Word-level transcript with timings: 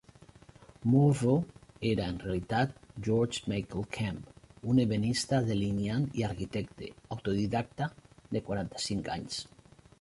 Morvo 0.93 1.33
era, 1.89 2.07
en 2.13 2.17
realitat, 2.23 2.73
George 3.09 3.51
Meikle 3.53 3.85
Kemp, 3.99 4.33
un 4.73 4.83
ebenista, 4.87 5.41
delineant 5.53 6.09
i 6.23 6.27
arquitecte 6.31 6.91
autodidacta 7.17 7.93
de 8.37 8.47
quaranta-cinc 8.49 9.17
anys. 9.21 9.43